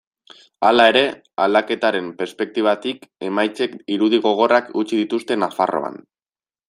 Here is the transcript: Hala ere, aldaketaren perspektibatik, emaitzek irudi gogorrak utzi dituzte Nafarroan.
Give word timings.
Hala 0.69 0.85
ere, 0.91 1.03
aldaketaren 1.43 2.07
perspektibatik, 2.21 3.05
emaitzek 3.29 3.77
irudi 3.97 4.21
gogorrak 4.25 4.73
utzi 4.85 4.93
dituzte 5.03 5.39
Nafarroan. 5.45 6.01